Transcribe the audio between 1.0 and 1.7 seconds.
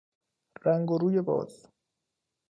باز